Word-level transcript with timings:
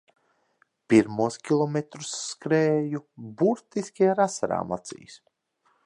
Pirmos 0.93 1.37
kilometrus 1.49 2.15
skrēju 2.29 3.03
burtiski 3.43 4.11
ar 4.15 4.23
asarām 4.27 4.75
acīs. 4.81 5.21